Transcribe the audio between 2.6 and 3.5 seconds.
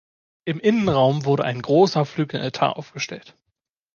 aufgestellt.